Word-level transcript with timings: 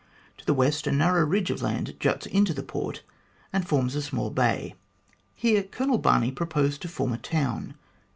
To 0.39 0.45
the 0.47 0.55
west 0.55 0.87
a 0.87 0.91
narrow 0.91 1.23
ridge 1.23 1.51
of 1.51 1.61
land 1.61 1.95
juts 1.99 2.25
into 2.25 2.55
the 2.55 2.63
port, 2.63 3.03
and 3.53 3.67
forms 3.67 3.93
a 3.93 4.01
small 4.01 4.31
bay. 4.31 4.73
Here 5.35 5.61
Colonel 5.61 5.99
Barney 5.99 6.31
proposed 6.31 6.81
to 6.81 6.87
form 6.87 7.13
a 7.13 7.19
town. 7.19 7.75